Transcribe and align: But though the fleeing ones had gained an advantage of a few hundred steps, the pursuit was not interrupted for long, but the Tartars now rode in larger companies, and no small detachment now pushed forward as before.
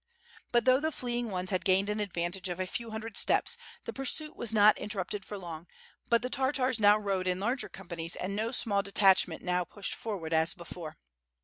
But 0.51 0.65
though 0.65 0.79
the 0.79 0.91
fleeing 0.91 1.29
ones 1.29 1.51
had 1.51 1.63
gained 1.63 1.87
an 1.87 1.99
advantage 1.99 2.49
of 2.49 2.59
a 2.59 2.65
few 2.65 2.89
hundred 2.89 3.17
steps, 3.17 3.55
the 3.83 3.93
pursuit 3.93 4.35
was 4.35 4.51
not 4.51 4.75
interrupted 4.79 5.23
for 5.23 5.37
long, 5.37 5.67
but 6.09 6.23
the 6.23 6.29
Tartars 6.31 6.79
now 6.79 6.97
rode 6.97 7.27
in 7.27 7.39
larger 7.39 7.69
companies, 7.69 8.15
and 8.15 8.35
no 8.35 8.51
small 8.51 8.81
detachment 8.81 9.43
now 9.43 9.63
pushed 9.63 9.93
forward 9.93 10.33
as 10.33 10.55
before. 10.55 10.97